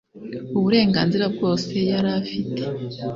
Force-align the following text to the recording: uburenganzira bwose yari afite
uburenganzira 0.57 1.25
bwose 1.35 1.73
yari 1.91 2.09
afite 2.21 2.61